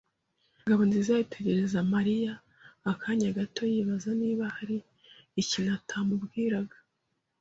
Ngabonziza 0.65 1.11
yitegereza 1.19 1.79
Mariya 1.93 2.33
akanya 2.91 3.29
gato 3.37 3.61
yibaza 3.73 4.09
niba 4.21 4.45
hari 4.55 4.77
ikintu 5.41 5.69
atamubwiraga. 5.79 6.77